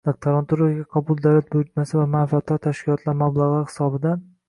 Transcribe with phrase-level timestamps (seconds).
[0.09, 4.31] Doktoranturaga qabul davlat buyurtmasi va manfaatdor tashkilotlar mablag‘lari hisobidan